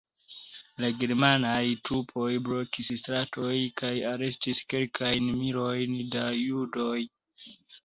[0.83, 6.99] La germanaj trupoj blokis stratojn kaj arestis kelkajn milojn da judoj.